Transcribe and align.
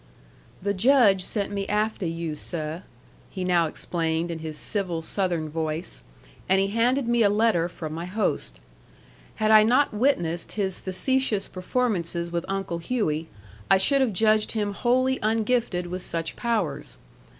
"The 0.63 0.73
Judge 0.73 1.23
sent 1.23 1.51
me 1.51 1.67
afteh 1.67 2.11
you, 2.11 2.33
seh," 2.33 2.79
he 3.29 3.43
now 3.43 3.67
explained, 3.67 4.31
in 4.31 4.39
his 4.39 4.57
civil 4.57 5.03
Southern 5.03 5.47
voice; 5.47 6.01
and 6.49 6.59
he 6.59 6.69
handed 6.69 7.07
me 7.07 7.21
a 7.21 7.29
letter 7.29 7.69
from 7.69 7.93
my 7.93 8.05
host. 8.05 8.59
Had 9.35 9.51
I 9.51 9.61
not 9.61 9.93
witnessed 9.93 10.53
his 10.53 10.79
facetious 10.79 11.47
performances 11.47 12.31
with 12.31 12.45
Uncle 12.47 12.79
Hughey, 12.79 13.27
I 13.69 13.77
should 13.77 14.01
have 14.01 14.11
judged 14.11 14.53
him 14.53 14.73
wholly 14.73 15.19
ungifted 15.21 15.85
with 15.85 16.01
such 16.01 16.35
powers. 16.35 16.97